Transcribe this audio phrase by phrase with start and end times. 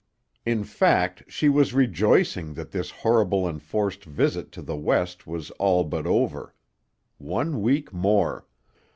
[0.47, 5.83] In fact, she was rejoicing that this horrible enforced visit to the West was all
[5.83, 6.55] but over.
[7.19, 8.47] One week more!